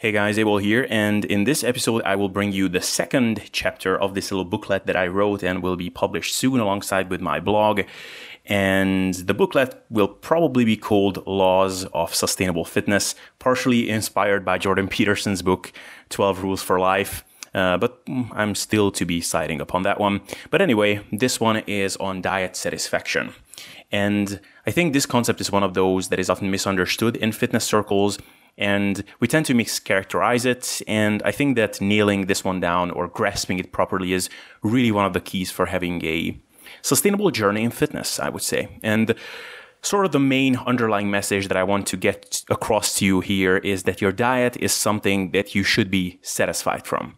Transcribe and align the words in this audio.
Hey 0.00 0.12
guys, 0.12 0.38
Abel 0.38 0.56
here, 0.56 0.86
and 0.88 1.26
in 1.26 1.44
this 1.44 1.62
episode, 1.62 2.00
I 2.04 2.16
will 2.16 2.30
bring 2.30 2.52
you 2.52 2.70
the 2.70 2.80
second 2.80 3.42
chapter 3.52 4.00
of 4.00 4.14
this 4.14 4.30
little 4.30 4.46
booklet 4.46 4.86
that 4.86 4.96
I 4.96 5.06
wrote 5.08 5.42
and 5.42 5.62
will 5.62 5.76
be 5.76 5.90
published 5.90 6.34
soon 6.34 6.58
alongside 6.58 7.10
with 7.10 7.20
my 7.20 7.38
blog. 7.38 7.82
And 8.46 9.12
the 9.12 9.34
booklet 9.34 9.84
will 9.90 10.08
probably 10.08 10.64
be 10.64 10.78
called 10.78 11.26
Laws 11.26 11.84
of 11.92 12.14
Sustainable 12.14 12.64
Fitness, 12.64 13.14
partially 13.38 13.90
inspired 13.90 14.42
by 14.42 14.56
Jordan 14.56 14.88
Peterson's 14.88 15.42
book, 15.42 15.70
12 16.08 16.44
Rules 16.44 16.62
for 16.62 16.80
Life. 16.80 17.22
Uh, 17.52 17.76
but 17.76 18.00
I'm 18.32 18.54
still 18.54 18.90
to 18.92 19.04
be 19.04 19.20
citing 19.20 19.60
upon 19.60 19.82
that 19.82 20.00
one. 20.00 20.22
But 20.48 20.62
anyway, 20.62 21.04
this 21.12 21.40
one 21.40 21.58
is 21.66 21.98
on 21.98 22.22
diet 22.22 22.56
satisfaction. 22.56 23.34
And 23.92 24.40
I 24.66 24.70
think 24.70 24.94
this 24.94 25.04
concept 25.04 25.42
is 25.42 25.52
one 25.52 25.62
of 25.62 25.74
those 25.74 26.08
that 26.08 26.18
is 26.18 26.30
often 26.30 26.50
misunderstood 26.50 27.16
in 27.16 27.32
fitness 27.32 27.64
circles 27.66 28.18
and 28.60 29.02
we 29.18 29.26
tend 29.26 29.46
to 29.46 29.54
mischaracterize 29.54 30.46
it. 30.46 30.82
And 30.86 31.22
I 31.24 31.32
think 31.32 31.56
that 31.56 31.80
nailing 31.80 32.26
this 32.26 32.44
one 32.44 32.60
down 32.60 32.90
or 32.92 33.08
grasping 33.08 33.58
it 33.58 33.72
properly 33.72 34.12
is 34.12 34.28
really 34.62 34.92
one 34.92 35.06
of 35.06 35.14
the 35.14 35.20
keys 35.20 35.50
for 35.50 35.66
having 35.66 36.04
a 36.04 36.38
sustainable 36.82 37.30
journey 37.30 37.64
in 37.64 37.70
fitness, 37.70 38.20
I 38.20 38.28
would 38.28 38.42
say. 38.42 38.78
And 38.82 39.14
sort 39.82 40.04
of 40.04 40.12
the 40.12 40.20
main 40.20 40.56
underlying 40.56 41.10
message 41.10 41.48
that 41.48 41.56
I 41.56 41.64
want 41.64 41.86
to 41.88 41.96
get 41.96 42.44
across 42.50 42.98
to 42.98 43.06
you 43.06 43.20
here 43.20 43.56
is 43.56 43.84
that 43.84 44.00
your 44.00 44.12
diet 44.12 44.56
is 44.58 44.72
something 44.72 45.30
that 45.32 45.54
you 45.54 45.64
should 45.64 45.90
be 45.90 46.20
satisfied 46.22 46.86
from. 46.86 47.16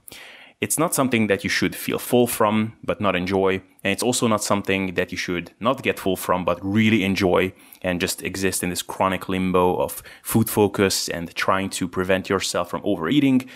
It's 0.62 0.78
not 0.78 0.94
something 0.94 1.26
that 1.26 1.42
you 1.42 1.50
should 1.50 1.74
feel 1.74 1.98
full 1.98 2.28
from, 2.28 2.74
but 2.84 3.00
not 3.00 3.16
enjoy. 3.16 3.54
And 3.82 3.92
it's 3.92 4.02
also 4.02 4.28
not 4.28 4.44
something 4.44 4.94
that 4.94 5.10
you 5.10 5.18
should 5.18 5.50
not 5.58 5.82
get 5.82 5.98
full 5.98 6.14
from, 6.16 6.44
but 6.44 6.60
really 6.62 7.02
enjoy 7.02 7.52
and 7.82 8.00
just 8.00 8.22
exist 8.22 8.62
in 8.62 8.70
this 8.70 8.80
chronic 8.80 9.28
limbo 9.28 9.74
of 9.74 10.04
food 10.22 10.48
focus 10.48 11.08
and 11.08 11.34
trying 11.34 11.68
to 11.70 11.88
prevent 11.88 12.28
yourself 12.28 12.70
from 12.70 12.80
overeating. 12.84 13.50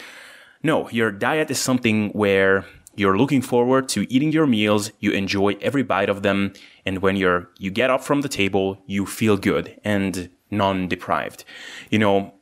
No, 0.64 0.90
your 0.90 1.12
diet 1.12 1.48
is 1.48 1.60
something 1.60 2.10
where 2.10 2.64
you're 2.96 3.16
looking 3.16 3.40
forward 3.40 3.88
to 3.90 4.12
eating 4.12 4.32
your 4.32 4.48
meals, 4.48 4.90
you 4.98 5.12
enjoy 5.12 5.56
every 5.60 5.84
bite 5.84 6.08
of 6.08 6.22
them, 6.22 6.54
and 6.84 7.02
when 7.02 7.14
you're 7.14 7.50
you 7.56 7.70
get 7.70 7.88
up 7.88 8.02
from 8.02 8.22
the 8.22 8.28
table, 8.28 8.82
you 8.86 9.06
feel 9.06 9.36
good 9.36 9.78
and 9.84 10.28
non-deprived. 10.50 11.44
You 11.88 12.00
know, 12.00 12.34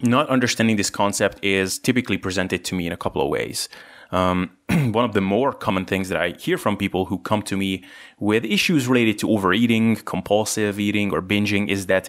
not 0.00 0.30
understanding 0.30 0.76
this 0.76 0.88
concept 0.88 1.44
is 1.44 1.78
typically 1.78 2.16
presented 2.16 2.64
to 2.64 2.74
me 2.74 2.86
in 2.86 2.92
a 2.92 2.96
couple 2.96 3.20
of 3.20 3.28
ways. 3.28 3.68
Um, 4.10 4.50
one 4.68 5.04
of 5.04 5.12
the 5.12 5.20
more 5.20 5.52
common 5.52 5.84
things 5.84 6.08
that 6.08 6.20
I 6.20 6.30
hear 6.30 6.58
from 6.58 6.76
people 6.76 7.06
who 7.06 7.18
come 7.18 7.42
to 7.42 7.56
me 7.56 7.84
with 8.18 8.44
issues 8.44 8.88
related 8.88 9.18
to 9.20 9.30
overeating, 9.30 9.96
compulsive 9.96 10.80
eating, 10.80 11.12
or 11.12 11.20
binging 11.22 11.68
is 11.68 11.86
that, 11.86 12.08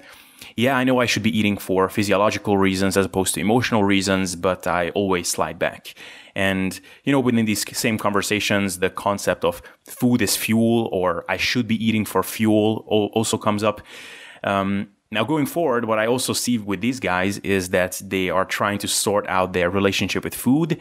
yeah, 0.56 0.78
I 0.78 0.84
know 0.84 1.00
I 1.00 1.06
should 1.06 1.24
be 1.24 1.38
eating 1.38 1.58
for 1.58 1.90
physiological 1.90 2.58
reasons 2.58 2.96
as 2.96 3.06
opposed 3.06 3.34
to 3.36 3.42
emotional 3.42 3.84
reasons, 3.84 4.36
but 4.36 4.68
I 4.68 4.90
always 4.92 5.28
slide 5.28 5.60
back. 5.60 5.94
And, 6.36 6.80
you 7.04 7.12
know, 7.12 7.20
within 7.20 7.46
these 7.46 7.66
same 7.78 7.98
conversations, 7.98 8.80
the 8.80 8.90
concept 8.90 9.44
of 9.44 9.62
food 9.86 10.22
is 10.22 10.38
fuel 10.38 10.90
or 10.94 11.26
I 11.28 11.38
should 11.38 11.68
be 11.68 11.84
eating 11.84 12.06
for 12.06 12.24
fuel 12.24 12.86
also 12.88 13.38
comes 13.38 13.64
up. 13.64 13.82
Um, 14.44 14.90
now, 15.12 15.24
going 15.24 15.48
forward, 15.48 15.86
what 15.86 15.98
I 15.98 16.06
also 16.06 16.34
see 16.34 16.60
with 16.60 16.82
these 16.82 17.00
guys 17.00 17.40
is 17.40 17.70
that 17.70 18.00
they 18.06 18.30
are 18.30 18.46
trying 18.46 18.78
to 18.78 18.88
sort 18.88 19.28
out 19.28 19.54
their 19.54 19.68
relationship 19.68 20.24
with 20.24 20.36
food 20.36 20.80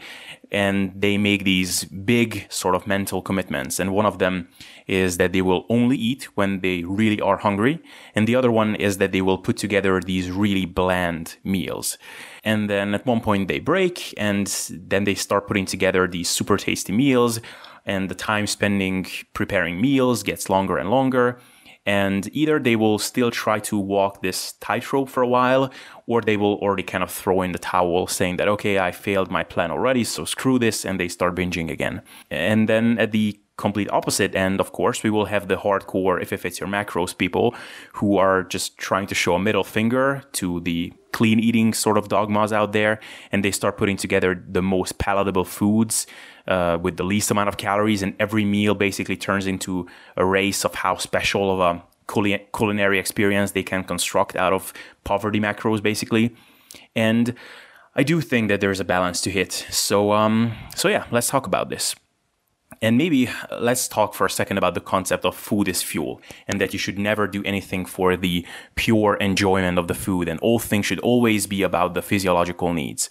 and 0.51 0.93
they 0.95 1.17
make 1.17 1.45
these 1.45 1.85
big 1.85 2.45
sort 2.47 2.75
of 2.75 2.85
mental 2.85 3.23
commitments. 3.23 3.79
And 3.79 3.91
one 3.91 4.05
of 4.05 4.19
them 4.19 4.47
is 4.85 5.17
that 5.17 5.33
they 5.33 5.41
will 5.41 5.65
only 5.67 5.97
eat 5.97 6.25
when 6.35 6.59
they 6.59 6.83
really 6.83 7.19
are 7.19 7.37
hungry. 7.37 7.81
And 8.13 8.27
the 8.27 8.35
other 8.35 8.51
one 8.51 8.75
is 8.75 8.99
that 8.99 9.13
they 9.13 9.21
will 9.23 9.39
put 9.39 9.57
together 9.57 9.99
these 9.99 10.29
really 10.29 10.65
bland 10.65 11.37
meals. 11.43 11.97
And 12.43 12.69
then 12.69 12.93
at 12.93 13.07
one 13.07 13.21
point 13.21 13.47
they 13.47 13.59
break 13.59 14.13
and 14.15 14.45
then 14.69 15.05
they 15.05 15.15
start 15.15 15.47
putting 15.47 15.65
together 15.65 16.07
these 16.07 16.29
super 16.29 16.57
tasty 16.57 16.93
meals 16.93 17.39
and 17.83 18.09
the 18.09 18.15
time 18.15 18.45
spending 18.45 19.07
preparing 19.33 19.81
meals 19.81 20.21
gets 20.21 20.51
longer 20.51 20.77
and 20.77 20.91
longer 20.91 21.39
and 21.89 22.29
either 22.33 22.59
they 22.59 22.75
will 22.75 22.99
still 22.99 23.31
try 23.31 23.57
to 23.57 23.75
walk 23.79 24.21
this 24.21 24.53
tightrope 24.67 25.09
for 25.09 25.23
a 25.23 25.27
while 25.27 25.71
or 26.05 26.21
they 26.21 26.37
will 26.37 26.57
already 26.63 26.83
kind 26.83 27.03
of 27.03 27.09
throw 27.09 27.41
in 27.41 27.51
the 27.51 27.63
towel 27.73 28.05
saying 28.05 28.35
that 28.37 28.47
okay 28.47 28.77
i 28.77 28.91
failed 28.91 29.31
my 29.31 29.43
plan 29.43 29.71
already 29.71 30.03
so 30.03 30.23
screw 30.23 30.59
this 30.59 30.85
and 30.85 30.99
they 30.99 31.07
start 31.07 31.33
binging 31.35 31.69
again. 31.71 32.01
And 32.29 32.69
then 32.69 32.85
at 32.99 33.11
the 33.11 33.39
complete 33.57 33.89
opposite 33.91 34.33
end 34.35 34.61
of 34.61 34.71
course 34.71 35.03
we 35.03 35.09
will 35.09 35.25
have 35.25 35.47
the 35.47 35.57
hardcore 35.57 36.21
if 36.21 36.31
it 36.31 36.39
fits 36.43 36.59
your 36.59 36.69
macros 36.69 37.13
people 37.23 37.47
who 37.97 38.17
are 38.17 38.43
just 38.55 38.77
trying 38.77 39.07
to 39.07 39.15
show 39.15 39.33
a 39.35 39.39
middle 39.39 39.65
finger 39.65 40.23
to 40.31 40.61
the 40.61 40.93
clean 41.11 41.39
eating 41.39 41.73
sort 41.73 41.97
of 41.97 42.07
dogmas 42.07 42.53
out 42.53 42.71
there 42.71 42.99
and 43.31 43.43
they 43.43 43.51
start 43.51 43.77
putting 43.77 43.97
together 43.97 44.31
the 44.57 44.61
most 44.61 44.97
palatable 44.97 45.43
foods 45.43 46.07
uh, 46.49 46.77
with 46.81 46.97
the 46.97 47.03
least 47.03 47.31
amount 47.31 47.47
of 47.47 47.57
calories, 47.57 48.01
and 48.01 48.13
every 48.19 48.43
meal 48.43 48.75
basically 48.75 49.15
turns 49.15 49.47
into 49.47 49.87
a 50.17 50.25
race 50.25 50.65
of 50.65 50.75
how 50.75 50.97
special 50.97 51.51
of 51.51 51.59
a 51.59 51.83
culinary 52.51 52.99
experience 52.99 53.51
they 53.51 53.63
can 53.63 53.83
construct 53.83 54.35
out 54.35 54.51
of 54.51 54.73
poverty 55.03 55.39
macros, 55.39 55.81
basically. 55.81 56.35
And 56.95 57.35
I 57.95 58.03
do 58.03 58.19
think 58.21 58.49
that 58.49 58.61
there's 58.61 58.79
a 58.79 58.85
balance 58.85 59.21
to 59.21 59.29
hit. 59.29 59.51
So, 59.69 60.11
um, 60.11 60.55
so 60.75 60.87
yeah, 60.87 61.05
let's 61.11 61.27
talk 61.27 61.45
about 61.45 61.69
this. 61.69 61.95
And 62.81 62.97
maybe 62.97 63.27
uh, 63.27 63.59
let's 63.59 63.87
talk 63.87 64.13
for 64.13 64.25
a 64.25 64.29
second 64.29 64.57
about 64.57 64.73
the 64.73 64.81
concept 64.81 65.25
of 65.25 65.35
food 65.35 65.67
is 65.67 65.83
fuel 65.83 66.21
and 66.47 66.61
that 66.61 66.71
you 66.71 66.79
should 66.79 66.97
never 66.97 67.27
do 67.27 67.43
anything 67.43 67.85
for 67.85 68.15
the 68.15 68.45
pure 68.75 69.15
enjoyment 69.15 69.77
of 69.77 69.87
the 69.87 69.93
food 69.93 70.29
and 70.29 70.39
all 70.39 70.59
things 70.59 70.85
should 70.85 70.99
always 70.99 71.45
be 71.45 71.61
about 71.61 71.93
the 71.93 72.01
physiological 72.01 72.73
needs. 72.73 73.09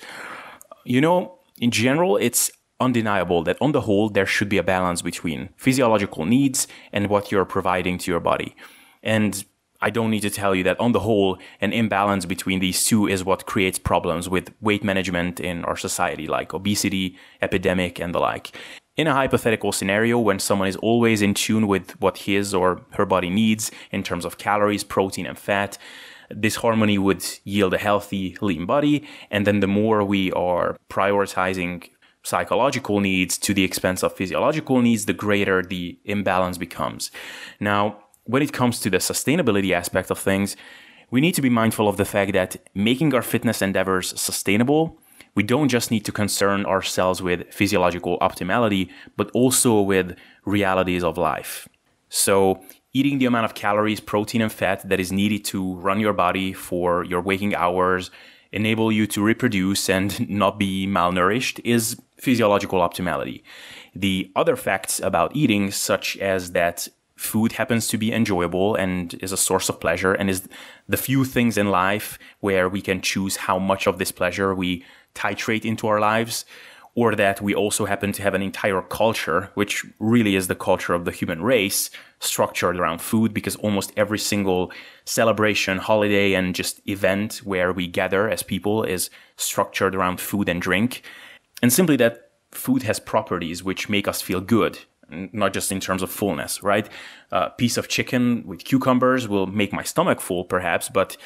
You 0.84 1.00
know, 1.00 1.38
in 1.60 1.70
general, 1.70 2.16
it's 2.16 2.50
undeniable 2.80 3.42
that 3.44 3.58
on 3.60 3.72
the 3.72 3.82
whole, 3.82 4.08
there 4.08 4.26
should 4.26 4.48
be 4.48 4.58
a 4.58 4.62
balance 4.62 5.02
between 5.02 5.50
physiological 5.56 6.24
needs 6.24 6.66
and 6.92 7.08
what 7.08 7.32
you're 7.32 7.44
providing 7.44 7.98
to 7.98 8.10
your 8.10 8.20
body. 8.20 8.54
And 9.02 9.44
I 9.80 9.90
don't 9.90 10.10
need 10.10 10.22
to 10.22 10.30
tell 10.30 10.54
you 10.54 10.64
that 10.64 10.80
on 10.80 10.92
the 10.92 11.00
whole, 11.00 11.38
an 11.60 11.72
imbalance 11.72 12.24
between 12.24 12.58
these 12.58 12.84
two 12.84 13.06
is 13.06 13.24
what 13.24 13.46
creates 13.46 13.78
problems 13.78 14.28
with 14.28 14.52
weight 14.60 14.82
management 14.82 15.38
in 15.38 15.64
our 15.64 15.76
society, 15.76 16.26
like 16.26 16.52
obesity, 16.52 17.16
epidemic, 17.40 18.00
and 18.00 18.14
the 18.14 18.18
like. 18.18 18.56
In 18.96 19.06
a 19.06 19.14
hypothetical 19.14 19.70
scenario, 19.70 20.18
when 20.18 20.40
someone 20.40 20.66
is 20.66 20.74
always 20.76 21.22
in 21.22 21.32
tune 21.32 21.68
with 21.68 21.92
what 22.00 22.18
his 22.18 22.52
or 22.52 22.82
her 22.94 23.06
body 23.06 23.30
needs 23.30 23.70
in 23.92 24.02
terms 24.02 24.24
of 24.24 24.38
calories, 24.38 24.82
protein, 24.82 25.26
and 25.26 25.38
fat, 25.38 25.78
this 26.30 26.56
harmony 26.56 26.98
would 26.98 27.24
yield 27.44 27.72
a 27.72 27.78
healthy, 27.78 28.36
lean 28.40 28.66
body. 28.66 29.06
And 29.30 29.46
then 29.46 29.60
the 29.60 29.68
more 29.68 30.02
we 30.04 30.32
are 30.32 30.76
prioritizing 30.90 31.88
psychological 32.22 33.00
needs 33.00 33.38
to 33.38 33.54
the 33.54 33.64
expense 33.64 34.02
of 34.02 34.14
physiological 34.14 34.80
needs, 34.82 35.06
the 35.06 35.12
greater 35.12 35.62
the 35.62 35.98
imbalance 36.04 36.58
becomes. 36.58 37.10
Now, 37.60 37.98
when 38.24 38.42
it 38.42 38.52
comes 38.52 38.80
to 38.80 38.90
the 38.90 38.98
sustainability 38.98 39.72
aspect 39.72 40.10
of 40.10 40.18
things, 40.18 40.56
we 41.10 41.20
need 41.20 41.34
to 41.34 41.42
be 41.42 41.48
mindful 41.48 41.88
of 41.88 41.96
the 41.96 42.04
fact 42.04 42.32
that 42.34 42.56
making 42.74 43.14
our 43.14 43.22
fitness 43.22 43.62
endeavors 43.62 44.20
sustainable, 44.20 45.00
we 45.34 45.42
don't 45.42 45.68
just 45.68 45.90
need 45.90 46.04
to 46.04 46.12
concern 46.12 46.66
ourselves 46.66 47.22
with 47.22 47.52
physiological 47.52 48.18
optimality, 48.18 48.90
but 49.16 49.30
also 49.32 49.80
with 49.80 50.16
realities 50.44 51.02
of 51.02 51.16
life. 51.16 51.68
So, 52.10 52.62
eating 52.92 53.18
the 53.18 53.26
amount 53.26 53.44
of 53.44 53.54
calories, 53.54 54.00
protein, 54.00 54.42
and 54.42 54.52
fat 54.52 54.86
that 54.88 55.00
is 55.00 55.12
needed 55.12 55.44
to 55.46 55.74
run 55.76 56.00
your 56.00 56.12
body 56.12 56.52
for 56.52 57.04
your 57.04 57.20
waking 57.20 57.54
hours, 57.54 58.10
enable 58.52 58.90
you 58.90 59.06
to 59.08 59.22
reproduce 59.22 59.88
and 59.88 60.28
not 60.28 60.58
be 60.58 60.86
malnourished 60.86 61.60
is 61.64 62.00
physiological 62.16 62.80
optimality. 62.80 63.42
The 63.94 64.30
other 64.34 64.56
facts 64.56 65.00
about 65.00 65.34
eating, 65.34 65.70
such 65.70 66.16
as 66.18 66.52
that 66.52 66.88
food 67.16 67.52
happens 67.52 67.88
to 67.88 67.98
be 67.98 68.12
enjoyable 68.12 68.76
and 68.76 69.14
is 69.14 69.32
a 69.32 69.36
source 69.36 69.68
of 69.68 69.80
pleasure 69.80 70.12
and 70.12 70.30
is 70.30 70.48
the 70.88 70.96
few 70.96 71.24
things 71.24 71.58
in 71.58 71.68
life 71.68 72.18
where 72.40 72.68
we 72.68 72.80
can 72.80 73.00
choose 73.00 73.36
how 73.36 73.58
much 73.58 73.88
of 73.88 73.98
this 73.98 74.12
pleasure 74.12 74.54
we 74.54 74.84
titrate 75.14 75.64
into 75.64 75.88
our 75.88 75.98
lives 75.98 76.44
or 76.98 77.14
that 77.14 77.40
we 77.40 77.54
also 77.54 77.86
happen 77.86 78.10
to 78.10 78.22
have 78.24 78.34
an 78.34 78.42
entire 78.42 78.82
culture, 78.82 79.50
which 79.54 79.86
really 80.00 80.34
is 80.34 80.48
the 80.48 80.56
culture 80.56 80.94
of 80.94 81.04
the 81.04 81.12
human 81.12 81.40
race, 81.40 81.90
structured 82.18 82.76
around 82.76 83.00
food, 83.00 83.32
because 83.32 83.54
almost 83.56 83.92
every 83.96 84.18
single 84.18 84.72
celebration, 85.04 85.78
holiday, 85.78 86.34
and 86.34 86.56
just 86.56 86.80
event 86.88 87.36
where 87.44 87.72
we 87.72 87.86
gather 87.86 88.28
as 88.28 88.42
people 88.42 88.82
is 88.82 89.10
structured 89.36 89.94
around 89.94 90.20
food 90.20 90.48
and 90.48 90.60
drink. 90.60 91.02
And 91.62 91.72
simply 91.72 91.94
that 91.98 92.32
food 92.50 92.82
has 92.82 92.98
properties 92.98 93.62
which 93.62 93.88
make 93.88 94.08
us 94.08 94.20
feel 94.20 94.40
good, 94.40 94.80
not 95.08 95.52
just 95.52 95.70
in 95.70 95.78
terms 95.78 96.02
of 96.02 96.10
fullness, 96.10 96.64
right? 96.64 96.88
A 97.30 97.50
piece 97.50 97.76
of 97.76 97.86
chicken 97.86 98.42
with 98.44 98.64
cucumbers 98.64 99.28
will 99.28 99.46
make 99.46 99.72
my 99.72 99.84
stomach 99.84 100.20
full, 100.20 100.42
perhaps, 100.44 100.88
but 100.88 101.16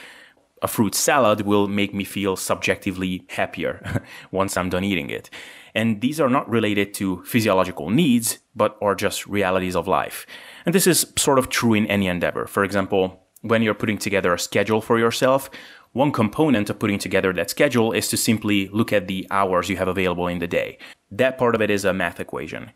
a 0.62 0.68
fruit 0.68 0.94
salad 0.94 1.42
will 1.42 1.68
make 1.68 1.92
me 1.92 2.04
feel 2.04 2.36
subjectively 2.36 3.24
happier 3.28 4.02
once 4.30 4.56
I'm 4.56 4.70
done 4.70 4.84
eating 4.84 5.10
it. 5.10 5.28
And 5.74 6.00
these 6.00 6.20
are 6.20 6.28
not 6.28 6.48
related 6.48 6.94
to 6.94 7.22
physiological 7.24 7.90
needs, 7.90 8.38
but 8.54 8.76
are 8.80 8.94
just 8.94 9.26
realities 9.26 9.74
of 9.74 9.88
life. 9.88 10.26
And 10.64 10.74
this 10.74 10.86
is 10.86 11.12
sort 11.16 11.38
of 11.38 11.48
true 11.48 11.74
in 11.74 11.86
any 11.86 12.06
endeavor. 12.06 12.46
For 12.46 12.62
example, 12.62 13.26
when 13.40 13.62
you're 13.62 13.74
putting 13.74 13.98
together 13.98 14.32
a 14.32 14.38
schedule 14.38 14.80
for 14.80 14.98
yourself, 14.98 15.50
one 15.92 16.12
component 16.12 16.70
of 16.70 16.78
putting 16.78 16.98
together 16.98 17.32
that 17.32 17.50
schedule 17.50 17.92
is 17.92 18.08
to 18.08 18.16
simply 18.16 18.68
look 18.68 18.92
at 18.92 19.08
the 19.08 19.26
hours 19.30 19.68
you 19.68 19.76
have 19.76 19.88
available 19.88 20.28
in 20.28 20.38
the 20.38 20.46
day. 20.46 20.78
That 21.10 21.38
part 21.38 21.54
of 21.54 21.60
it 21.60 21.70
is 21.70 21.84
a 21.84 21.92
math 21.92 22.20
equation. 22.20 22.70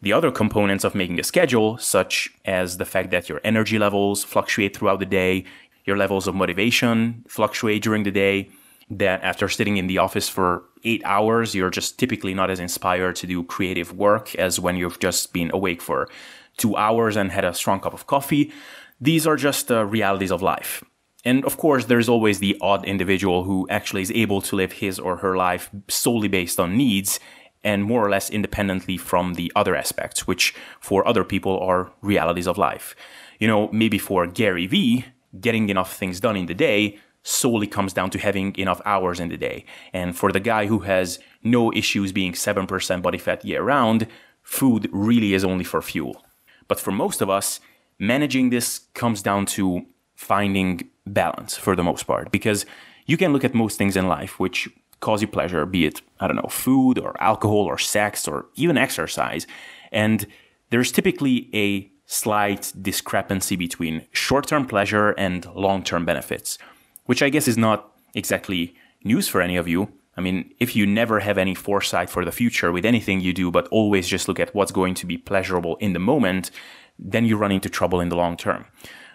The 0.00 0.12
other 0.12 0.30
components 0.30 0.84
of 0.84 0.94
making 0.94 1.20
a 1.20 1.24
schedule, 1.24 1.78
such 1.78 2.30
as 2.44 2.76
the 2.76 2.84
fact 2.84 3.10
that 3.10 3.28
your 3.28 3.40
energy 3.44 3.78
levels 3.78 4.24
fluctuate 4.24 4.76
throughout 4.76 5.00
the 5.00 5.06
day, 5.06 5.44
your 5.84 5.96
levels 5.96 6.26
of 6.26 6.34
motivation 6.34 7.24
fluctuate 7.28 7.82
during 7.82 8.02
the 8.02 8.10
day, 8.10 8.50
that 8.90 9.22
after 9.22 9.48
sitting 9.48 9.76
in 9.76 9.86
the 9.86 9.98
office 9.98 10.28
for 10.28 10.64
eight 10.84 11.02
hours, 11.04 11.54
you're 11.54 11.70
just 11.70 11.98
typically 11.98 12.34
not 12.34 12.50
as 12.50 12.60
inspired 12.60 13.16
to 13.16 13.26
do 13.26 13.42
creative 13.42 13.92
work 13.92 14.34
as 14.34 14.60
when 14.60 14.76
you've 14.76 14.98
just 14.98 15.32
been 15.32 15.50
awake 15.54 15.80
for 15.80 16.08
two 16.56 16.76
hours 16.76 17.16
and 17.16 17.30
had 17.32 17.44
a 17.44 17.54
strong 17.54 17.80
cup 17.80 17.94
of 17.94 18.06
coffee. 18.06 18.52
These 19.00 19.26
are 19.26 19.36
just 19.36 19.68
the 19.68 19.86
realities 19.86 20.30
of 20.30 20.42
life. 20.42 20.84
And 21.24 21.44
of 21.44 21.56
course, 21.56 21.86
there's 21.86 22.08
always 22.08 22.40
the 22.40 22.56
odd 22.60 22.84
individual 22.84 23.44
who 23.44 23.66
actually 23.70 24.02
is 24.02 24.10
able 24.10 24.40
to 24.42 24.56
live 24.56 24.72
his 24.72 24.98
or 24.98 25.18
her 25.18 25.36
life 25.36 25.70
solely 25.88 26.28
based 26.28 26.58
on 26.58 26.76
needs 26.76 27.20
and 27.64 27.84
more 27.84 28.04
or 28.04 28.10
less 28.10 28.28
independently 28.28 28.96
from 28.96 29.34
the 29.34 29.52
other 29.54 29.76
aspects, 29.76 30.26
which 30.26 30.52
for 30.80 31.06
other 31.06 31.22
people 31.22 31.60
are 31.60 31.92
realities 32.00 32.48
of 32.48 32.58
life. 32.58 32.96
You 33.38 33.46
know, 33.46 33.68
maybe 33.72 33.98
for 33.98 34.26
Gary 34.26 34.66
Vee, 34.66 35.04
getting 35.40 35.68
enough 35.68 35.96
things 35.96 36.20
done 36.20 36.36
in 36.36 36.46
the 36.46 36.54
day 36.54 36.98
solely 37.22 37.66
comes 37.66 37.92
down 37.92 38.10
to 38.10 38.18
having 38.18 38.54
enough 38.56 38.80
hours 38.84 39.20
in 39.20 39.28
the 39.28 39.36
day. 39.36 39.64
And 39.92 40.16
for 40.16 40.32
the 40.32 40.40
guy 40.40 40.66
who 40.66 40.80
has 40.80 41.18
no 41.42 41.72
issues 41.72 42.12
being 42.12 42.32
7% 42.32 43.02
body 43.02 43.18
fat 43.18 43.44
year 43.44 43.62
round, 43.62 44.06
food 44.42 44.88
really 44.92 45.34
is 45.34 45.44
only 45.44 45.64
for 45.64 45.80
fuel. 45.82 46.24
But 46.68 46.80
for 46.80 46.90
most 46.90 47.20
of 47.20 47.30
us, 47.30 47.60
managing 47.98 48.50
this 48.50 48.80
comes 48.94 49.22
down 49.22 49.46
to 49.46 49.86
finding 50.16 50.90
balance 51.06 51.56
for 51.56 51.76
the 51.76 51.82
most 51.82 52.04
part 52.06 52.30
because 52.30 52.66
you 53.06 53.16
can 53.16 53.32
look 53.32 53.44
at 53.44 53.54
most 53.54 53.78
things 53.78 53.96
in 53.96 54.06
life 54.08 54.38
which 54.38 54.68
cause 55.00 55.20
you 55.20 55.28
pleasure, 55.28 55.66
be 55.66 55.84
it, 55.84 56.00
I 56.20 56.26
don't 56.26 56.36
know, 56.36 56.48
food 56.48 56.98
or 56.98 57.20
alcohol 57.20 57.64
or 57.64 57.76
sex 57.78 58.26
or 58.28 58.46
even 58.54 58.78
exercise. 58.78 59.46
And 59.90 60.26
there's 60.70 60.92
typically 60.92 61.50
a 61.52 61.91
slight 62.12 62.72
discrepancy 62.80 63.56
between 63.56 64.06
short 64.12 64.46
term 64.46 64.66
pleasure 64.66 65.10
and 65.12 65.46
long 65.54 65.82
term 65.82 66.04
benefits 66.04 66.58
which 67.06 67.22
I 67.22 67.28
guess 67.28 67.48
is 67.48 67.58
not 67.58 67.92
exactly 68.14 68.74
news 69.04 69.28
for 69.28 69.40
any 69.40 69.56
of 69.56 69.68
you. 69.68 69.92
I 70.16 70.20
mean, 70.20 70.52
if 70.60 70.76
you 70.76 70.86
never 70.86 71.20
have 71.20 71.38
any 71.38 71.54
foresight 71.54 72.10
for 72.10 72.24
the 72.24 72.32
future 72.32 72.70
with 72.70 72.84
anything 72.84 73.20
you 73.20 73.32
do, 73.32 73.50
but 73.50 73.66
always 73.68 74.06
just 74.06 74.28
look 74.28 74.38
at 74.38 74.54
what's 74.54 74.72
going 74.72 74.94
to 74.94 75.06
be 75.06 75.16
pleasurable 75.16 75.76
in 75.76 75.94
the 75.94 75.98
moment, 75.98 76.50
then 76.98 77.24
you 77.24 77.36
run 77.36 77.52
into 77.52 77.70
trouble 77.70 78.00
in 78.00 78.10
the 78.10 78.16
long 78.16 78.36
term. 78.36 78.66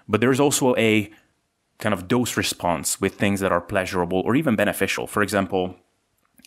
But 0.07 0.21
there's 0.21 0.39
also 0.39 0.75
a 0.75 1.11
kind 1.77 1.93
of 1.93 2.07
dose 2.07 2.35
response 2.35 2.99
with 2.99 3.15
things 3.15 3.39
that 3.39 3.51
are 3.51 3.61
pleasurable 3.61 4.21
or 4.25 4.35
even 4.35 4.55
beneficial. 4.55 5.05
For 5.05 5.21
example, 5.21 5.75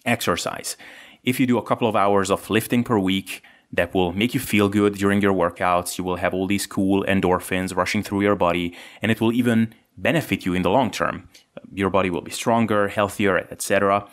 exercise. 0.05 0.77
If 1.23 1.39
you 1.39 1.47
do 1.47 1.59
a 1.59 1.63
couple 1.63 1.89
of 1.89 1.95
hours 1.95 2.31
of 2.31 2.51
lifting 2.51 2.83
per 2.83 2.99
week, 2.99 3.43
that 3.73 3.95
will 3.95 4.13
make 4.13 4.35
you 4.35 4.41
feel 4.41 4.69
good 4.69 4.95
during 4.95 5.21
your 5.21 5.35
workouts. 5.35 5.97
You 5.99 6.05
will 6.05 6.17
have 6.17 6.35
all 6.35 6.47
these 6.47 6.67
cool 6.67 7.05
endorphins 7.05 7.77
rushing 7.77 8.03
through 8.03 8.23
your 8.23 8.37
body, 8.37 8.77
and 9.01 9.13
it 9.13 9.21
will 9.21 9.33
even 9.33 9.75
benefit 9.97 10.45
you 10.45 10.55
in 10.55 10.63
the 10.63 10.71
long 10.71 10.91
term. 10.91 11.29
Your 11.73 11.91
body 11.91 12.11
will 12.11 12.23
be 12.23 12.31
stronger, 12.31 12.89
healthier, 12.89 13.39
etc. 13.51 14.09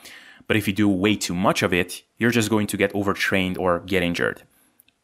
But 0.48 0.58
if 0.58 0.68
you 0.68 0.74
do 0.74 0.88
way 0.88 1.16
too 1.16 1.36
much 1.36 1.64
of 1.64 1.74
it, 1.74 2.04
you're 2.18 2.32
just 2.32 2.50
going 2.50 2.68
to 2.68 2.78
get 2.78 2.94
overtrained 2.94 3.58
or 3.58 3.80
get 3.80 4.04
injured. 4.04 4.44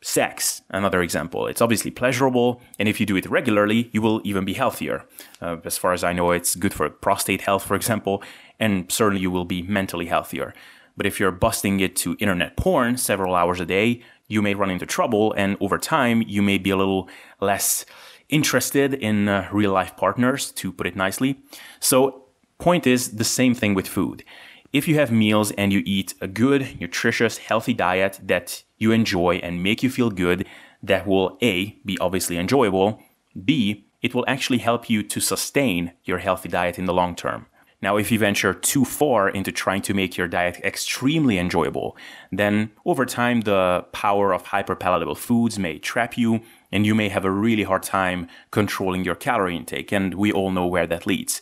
Sex, 0.02 0.62
another 0.70 1.02
example. 1.02 1.48
It's 1.48 1.62
obviously 1.62 1.90
pleasurable, 1.90 2.62
and 2.78 2.90
if 2.90 3.00
you 3.00 3.06
do 3.06 3.16
it 3.16 3.26
regularly, 3.26 3.90
you 3.94 4.02
will 4.02 4.22
even 4.26 4.44
be 4.44 4.54
healthier. 4.54 5.06
Uh, 5.42 5.58
as 5.64 5.78
far 5.78 5.94
as 5.94 6.04
I 6.04 6.12
know, 6.12 6.32
it's 6.32 6.56
good 6.56 6.74
for 6.74 6.90
prostate 6.90 7.42
health, 7.42 7.64
for 7.64 7.76
example, 7.76 8.22
and 8.60 8.92
certainly 8.92 9.22
you 9.22 9.32
will 9.32 9.46
be 9.46 9.62
mentally 9.62 10.08
healthier. 10.08 10.54
But 10.98 11.06
if 11.06 11.20
you're 11.20 11.32
busting 11.32 11.80
it 11.80 11.96
to 11.98 12.18
internet 12.20 12.58
porn 12.58 12.98
several 12.98 13.34
hours 13.34 13.60
a 13.60 13.66
day, 13.66 14.02
you 14.28 14.42
may 14.42 14.54
run 14.54 14.72
into 14.72 14.86
trouble, 14.86 15.34
and 15.34 15.58
over 15.60 15.78
time, 15.78 16.24
you 16.28 16.42
may 16.42 16.58
be 16.58 16.70
a 16.70 16.78
little 16.78 17.10
less 17.40 17.86
interested 18.30 18.94
in 18.94 19.28
uh, 19.28 19.48
real 19.52 19.72
life 19.72 19.96
partners, 19.96 20.52
to 20.52 20.72
put 20.72 20.88
it 20.88 20.96
nicely. 20.96 21.40
So, 21.80 22.26
point 22.58 22.88
is 22.88 23.18
the 23.18 23.24
same 23.24 23.54
thing 23.54 23.74
with 23.74 23.88
food. 23.88 24.24
If 24.72 24.88
you 24.88 24.96
have 24.96 25.12
meals 25.12 25.52
and 25.52 25.72
you 25.72 25.84
eat 25.86 26.16
a 26.20 26.28
good, 26.28 26.80
nutritious, 26.80 27.38
healthy 27.38 27.74
diet 27.74 28.20
that 28.24 28.64
you 28.78 28.92
enjoy 28.92 29.36
and 29.44 29.62
make 29.62 29.84
you 29.84 29.90
feel 29.90 30.10
good, 30.10 30.48
that 30.82 31.06
will 31.06 31.38
A, 31.42 31.80
be 31.86 31.98
obviously 32.00 32.38
enjoyable, 32.38 33.00
B, 33.46 33.86
it 34.02 34.16
will 34.16 34.26
actually 34.28 34.58
help 34.58 34.90
you 34.90 35.04
to 35.04 35.20
sustain 35.20 35.94
your 36.04 36.18
healthy 36.18 36.50
diet 36.50 36.80
in 36.80 36.86
the 36.86 36.94
long 36.94 37.16
term. 37.16 37.46
Now, 37.84 37.98
if 37.98 38.14
you 38.14 38.18
venture 38.18 38.54
too 38.54 38.86
far 38.86 39.28
into 39.28 39.52
trying 39.52 39.82
to 39.82 39.94
make 39.94 40.16
your 40.16 40.30
diet 40.30 40.56
extremely 40.64 41.38
enjoyable, 41.38 41.98
then 42.32 42.72
over 42.86 43.06
time 43.06 43.42
the 43.42 43.86
power 43.92 44.34
of 44.34 44.46
hyperpalatable 44.46 45.18
foods 45.18 45.60
may 45.60 45.80
trap 45.80 46.18
you 46.18 46.40
and 46.72 46.86
you 46.86 46.96
may 46.96 47.10
have 47.10 47.26
a 47.26 47.30
really 47.30 47.64
hard 47.64 47.84
time 47.84 48.30
controlling 48.52 49.04
your 49.04 49.16
calorie 49.16 49.58
intake, 49.58 49.92
and 49.92 50.14
we 50.14 50.32
all 50.32 50.50
know 50.50 50.66
where 50.66 50.88
that 50.88 51.06
leads. 51.06 51.42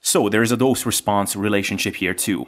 So 0.00 0.28
there 0.28 0.42
is 0.42 0.50
a 0.50 0.56
dose 0.56 0.84
response 0.84 1.36
relationship 1.36 1.94
here 1.94 2.12
too. 2.12 2.46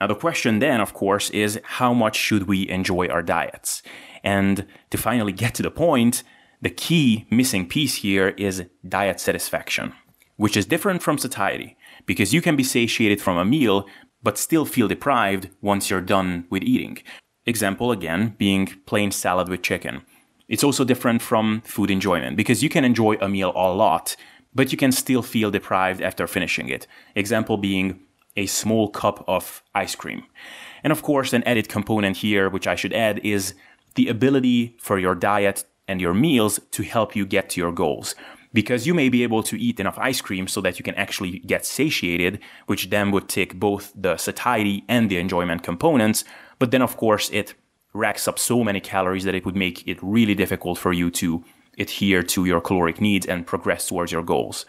Now, 0.00 0.08
the 0.08 0.16
question 0.16 0.58
then, 0.58 0.80
of 0.80 0.92
course, 0.92 1.30
is 1.30 1.60
how 1.62 1.94
much 1.94 2.16
should 2.16 2.48
we 2.48 2.68
enjoy 2.68 3.06
our 3.06 3.22
diets? 3.22 3.80
And 4.24 4.66
to 4.90 4.98
finally 4.98 5.32
get 5.32 5.54
to 5.54 5.62
the 5.62 5.70
point, 5.70 6.24
the 6.60 6.70
key 6.70 7.28
missing 7.30 7.68
piece 7.68 7.94
here 7.94 8.30
is 8.30 8.64
diet 8.86 9.20
satisfaction, 9.20 9.92
which 10.34 10.56
is 10.56 10.66
different 10.66 11.00
from 11.00 11.16
satiety 11.16 11.76
because 12.06 12.34
you 12.34 12.40
can 12.40 12.56
be 12.56 12.64
satiated 12.64 13.20
from 13.20 13.36
a 13.36 13.44
meal 13.44 13.86
but 14.22 14.38
still 14.38 14.64
feel 14.64 14.88
deprived 14.88 15.50
once 15.60 15.90
you're 15.90 16.00
done 16.00 16.46
with 16.50 16.62
eating. 16.62 16.98
Example 17.46 17.92
again 17.92 18.34
being 18.38 18.66
plain 18.86 19.10
salad 19.10 19.48
with 19.48 19.62
chicken. 19.62 20.02
It's 20.48 20.64
also 20.64 20.84
different 20.84 21.22
from 21.22 21.60
food 21.62 21.90
enjoyment 21.90 22.36
because 22.36 22.62
you 22.62 22.68
can 22.68 22.84
enjoy 22.84 23.16
a 23.20 23.28
meal 23.28 23.52
a 23.54 23.72
lot, 23.72 24.16
but 24.54 24.72
you 24.72 24.78
can 24.78 24.92
still 24.92 25.22
feel 25.22 25.50
deprived 25.50 26.00
after 26.00 26.26
finishing 26.26 26.68
it. 26.68 26.86
Example 27.14 27.56
being 27.58 28.00
a 28.36 28.46
small 28.46 28.88
cup 28.88 29.24
of 29.28 29.62
ice 29.74 29.94
cream. 29.94 30.24
And 30.82 30.90
of 30.90 31.02
course, 31.02 31.32
an 31.32 31.44
added 31.44 31.68
component 31.68 32.18
here, 32.18 32.48
which 32.48 32.66
I 32.66 32.74
should 32.74 32.92
add, 32.92 33.20
is 33.22 33.54
the 33.94 34.08
ability 34.08 34.76
for 34.80 34.98
your 34.98 35.14
diet 35.14 35.64
and 35.86 36.00
your 36.00 36.14
meals 36.14 36.60
to 36.72 36.82
help 36.82 37.14
you 37.14 37.26
get 37.26 37.50
to 37.50 37.60
your 37.60 37.72
goals 37.72 38.14
because 38.54 38.86
you 38.86 38.94
may 38.94 39.10
be 39.10 39.22
able 39.22 39.42
to 39.42 39.60
eat 39.60 39.80
enough 39.80 39.98
ice 39.98 40.22
cream 40.22 40.46
so 40.46 40.62
that 40.62 40.78
you 40.78 40.84
can 40.84 40.94
actually 40.94 41.40
get 41.40 41.66
satiated, 41.66 42.38
which 42.66 42.88
then 42.88 43.10
would 43.10 43.28
tick 43.28 43.54
both 43.56 43.92
the 43.94 44.16
satiety 44.16 44.84
and 44.88 45.10
the 45.10 45.18
enjoyment 45.18 45.62
components. 45.62 46.24
But 46.58 46.70
then, 46.70 46.80
of 46.80 46.96
course, 46.96 47.28
it 47.30 47.54
racks 47.92 48.26
up 48.26 48.38
so 48.38 48.64
many 48.64 48.80
calories 48.80 49.24
that 49.24 49.34
it 49.34 49.44
would 49.44 49.56
make 49.56 49.86
it 49.86 49.98
really 50.00 50.34
difficult 50.34 50.78
for 50.78 50.92
you 50.92 51.10
to 51.10 51.44
adhere 51.78 52.22
to 52.22 52.44
your 52.44 52.60
caloric 52.60 53.00
needs 53.00 53.26
and 53.26 53.46
progress 53.46 53.88
towards 53.88 54.12
your 54.12 54.22
goals. 54.22 54.64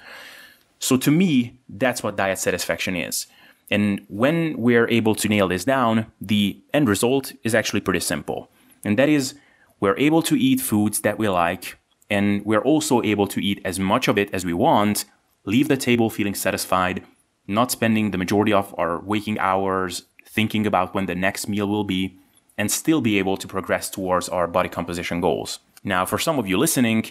So, 0.80 0.98
to 0.98 1.12
me, 1.12 1.60
that's 1.70 2.02
what 2.02 2.18
diet 2.18 2.40
satisfaction 2.40 2.96
is. 2.96 3.28
And 3.70 4.04
when 4.10 4.58
we're 4.58 4.90
able 4.90 5.16
to 5.16 5.28
nail 5.28 5.48
this 5.48 5.66
down, 5.66 6.12
the 6.20 6.60
end 6.74 6.90
result 6.90 7.34
is 7.44 7.56
actually 7.56 7.82
pretty 7.82 8.00
simple. 8.00 8.50
And 8.84 8.98
that 8.98 9.10
is, 9.10 9.36
we're 9.80 9.98
able 9.98 10.22
to 10.24 10.36
eat 10.36 10.62
foods 10.62 11.02
that 11.02 11.18
we 11.18 11.30
like 11.30 11.78
and 12.10 12.46
we're 12.46 12.62
also 12.62 13.02
able 13.02 13.28
to 13.28 13.44
eat 13.44 13.62
as 13.66 13.80
much 13.80 14.08
of 14.08 14.18
it 14.18 14.34
as 14.34 14.46
we 14.46 14.54
want, 14.54 15.06
leave 15.46 15.68
the 15.68 15.78
table 15.78 16.10
feeling 16.10 16.36
satisfied, 16.36 17.04
not 17.48 17.72
spending 17.72 18.12
the 18.12 18.18
majority 18.18 18.54
of 18.54 18.74
our 18.78 19.00
waking 19.00 19.40
hours 19.40 20.04
thinking 20.26 20.68
about 20.68 20.94
when 20.94 21.06
the 21.06 21.16
next 21.16 21.48
meal 21.48 21.68
will 21.68 21.84
be, 21.84 22.18
and 22.58 22.72
still 22.72 23.02
be 23.02 23.18
able 23.18 23.38
to 23.38 23.48
progress 23.48 23.90
towards 23.90 24.30
our 24.30 24.48
body 24.48 24.70
composition 24.70 25.22
goals. 25.22 25.60
Now, 25.84 26.06
for 26.06 26.18
some 26.18 26.40
of 26.40 26.48
you 26.48 26.58
listening, 26.58 27.06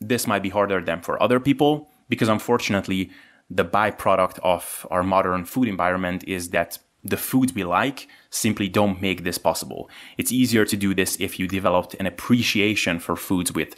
this 0.00 0.26
might 0.26 0.42
be 0.42 0.48
harder 0.48 0.80
than 0.80 1.02
for 1.02 1.22
other 1.22 1.40
people 1.40 1.88
because 2.08 2.28
unfortunately, 2.28 3.10
the 3.50 3.64
byproduct 3.64 4.38
of 4.42 4.86
our 4.90 5.02
modern 5.02 5.44
food 5.44 5.68
environment 5.68 6.24
is 6.26 6.50
that 6.50 6.78
the 7.04 7.16
foods 7.16 7.54
we 7.54 7.64
like 7.64 8.08
simply 8.30 8.68
don't 8.68 9.00
make 9.00 9.24
this 9.24 9.38
possible. 9.38 9.88
It's 10.18 10.32
easier 10.32 10.64
to 10.64 10.76
do 10.76 10.94
this 10.94 11.16
if 11.20 11.38
you 11.38 11.46
developed 11.46 11.94
an 11.94 12.06
appreciation 12.06 12.98
for 12.98 13.16
foods 13.16 13.52
with 13.52 13.74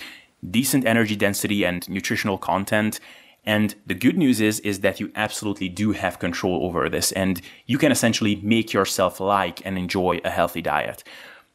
decent 0.49 0.87
energy 0.87 1.17
density 1.17 1.65
and 1.65 1.89
nutritional 1.89 2.39
content. 2.39 3.01
And 3.45 3.75
the 3.87 3.95
good 3.95 4.17
news 4.17 4.41
is, 4.41 4.61
is 4.61 4.81
that 4.81 5.01
you 5.01 5.11
absolutely 5.15 5.69
do 5.69 5.93
have 5.93 6.19
control 6.19 6.65
over 6.65 6.89
this 6.89 7.13
and 7.13 7.41
you 7.67 7.79
can 7.79 7.91
essentially 7.91 8.37
make 8.37 8.73
yourself 8.73 9.19
like 9.21 9.65
and 9.65 9.79
enjoy 9.79 10.21
a 10.25 10.31
healthy 10.31 10.63
diet. 10.63 11.03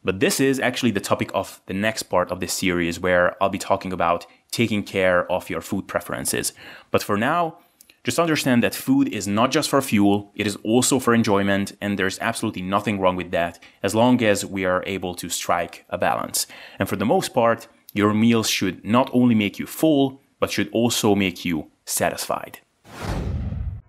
But 0.04 0.20
this 0.20 0.38
is 0.38 0.60
actually 0.60 0.92
the 0.92 1.00
topic 1.00 1.30
of 1.34 1.60
the 1.66 1.74
next 1.74 2.04
part 2.04 2.30
of 2.30 2.38
this 2.40 2.52
series 2.52 3.00
where 3.00 3.40
I'll 3.42 3.48
be 3.48 3.58
talking 3.58 3.92
about 3.92 4.26
taking 4.52 4.84
care 4.84 5.30
of 5.30 5.50
your 5.50 5.60
food 5.60 5.88
preferences. 5.88 6.52
But 6.92 7.02
for 7.02 7.16
now, 7.16 7.58
just 8.04 8.20
understand 8.20 8.62
that 8.62 8.72
food 8.72 9.08
is 9.08 9.26
not 9.26 9.50
just 9.50 9.68
for 9.68 9.82
fuel, 9.82 10.30
it 10.36 10.46
is 10.46 10.54
also 10.62 11.00
for 11.00 11.12
enjoyment, 11.12 11.76
and 11.80 11.98
there's 11.98 12.20
absolutely 12.20 12.62
nothing 12.62 13.00
wrong 13.00 13.16
with 13.16 13.32
that 13.32 13.58
as 13.82 13.96
long 13.96 14.22
as 14.22 14.46
we 14.46 14.64
are 14.64 14.84
able 14.86 15.16
to 15.16 15.28
strike 15.28 15.84
a 15.88 15.98
balance. 15.98 16.46
And 16.78 16.88
for 16.88 16.94
the 16.94 17.04
most 17.04 17.34
part, 17.34 17.66
your 17.96 18.14
meals 18.14 18.48
should 18.48 18.84
not 18.84 19.10
only 19.12 19.34
make 19.34 19.58
you 19.58 19.66
full, 19.66 20.20
but 20.38 20.50
should 20.50 20.68
also 20.72 21.14
make 21.14 21.44
you 21.44 21.70
satisfied. 21.84 22.60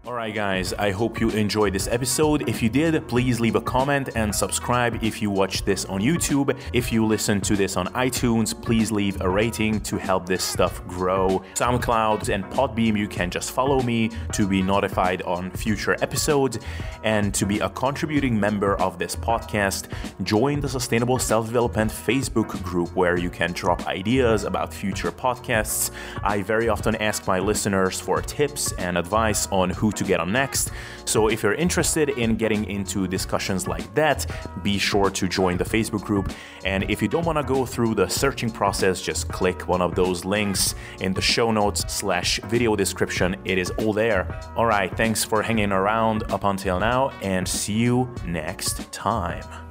Alright, 0.07 0.33
guys, 0.33 0.71
I 0.71 0.91
hope 0.91 1.19
you 1.19 1.31
enjoyed 1.31 1.73
this 1.73 1.89
episode. 1.89 2.47
If 2.47 2.63
you 2.63 2.69
did, 2.69 3.05
please 3.09 3.41
leave 3.41 3.55
a 3.55 3.61
comment 3.61 4.11
and 4.15 4.33
subscribe 4.33 5.03
if 5.03 5.21
you 5.21 5.29
watch 5.29 5.65
this 5.65 5.83
on 5.83 5.99
YouTube. 5.99 6.57
If 6.71 6.93
you 6.93 7.05
listen 7.05 7.41
to 7.41 7.57
this 7.57 7.75
on 7.75 7.87
iTunes, 7.87 8.55
please 8.59 8.89
leave 8.89 9.19
a 9.19 9.27
rating 9.27 9.81
to 9.81 9.97
help 9.97 10.25
this 10.25 10.45
stuff 10.45 10.81
grow. 10.87 11.41
SoundCloud 11.55 12.33
and 12.33 12.45
Podbean, 12.45 12.97
you 12.97 13.09
can 13.09 13.29
just 13.29 13.51
follow 13.51 13.81
me 13.81 14.09
to 14.31 14.47
be 14.47 14.61
notified 14.61 15.23
on 15.23 15.51
future 15.51 15.97
episodes. 16.01 16.57
And 17.03 17.33
to 17.33 17.45
be 17.45 17.59
a 17.59 17.69
contributing 17.69 18.39
member 18.39 18.79
of 18.79 18.97
this 18.97 19.13
podcast, 19.13 19.91
join 20.23 20.61
the 20.61 20.69
Sustainable 20.69 21.19
Self 21.19 21.47
Development 21.47 21.91
Facebook 21.91 22.63
group 22.63 22.95
where 22.95 23.17
you 23.17 23.29
can 23.29 23.51
drop 23.51 23.85
ideas 23.87 24.45
about 24.45 24.73
future 24.73 25.11
podcasts. 25.11 25.91
I 26.23 26.43
very 26.43 26.69
often 26.69 26.95
ask 26.95 27.27
my 27.27 27.39
listeners 27.39 27.99
for 27.99 28.21
tips 28.21 28.71
and 28.73 28.97
advice 28.97 29.47
on 29.47 29.69
who 29.71 29.91
to 29.97 30.03
get 30.03 30.19
on 30.19 30.31
next. 30.31 30.71
So 31.05 31.27
if 31.27 31.43
you're 31.43 31.53
interested 31.53 32.09
in 32.09 32.35
getting 32.35 32.65
into 32.65 33.07
discussions 33.07 33.67
like 33.67 33.93
that, 33.95 34.25
be 34.63 34.77
sure 34.77 35.09
to 35.09 35.27
join 35.27 35.57
the 35.57 35.63
Facebook 35.63 36.03
group. 36.03 36.31
And 36.65 36.89
if 36.89 37.01
you 37.01 37.07
don't 37.07 37.25
want 37.25 37.37
to 37.37 37.43
go 37.43 37.65
through 37.65 37.95
the 37.95 38.07
searching 38.07 38.49
process, 38.49 39.01
just 39.01 39.27
click 39.27 39.67
one 39.67 39.81
of 39.81 39.95
those 39.95 40.25
links 40.25 40.75
in 41.01 41.13
the 41.13 41.21
show 41.21 41.51
notes 41.51 41.91
slash 41.93 42.39
video 42.45 42.75
description. 42.75 43.35
It 43.45 43.57
is 43.57 43.69
all 43.71 43.93
there. 43.93 44.39
All 44.55 44.65
right, 44.65 44.95
thanks 44.95 45.23
for 45.23 45.41
hanging 45.41 45.71
around 45.71 46.23
up 46.31 46.43
until 46.43 46.79
now, 46.79 47.09
and 47.21 47.47
see 47.47 47.73
you 47.73 48.13
next 48.25 48.91
time. 48.91 49.66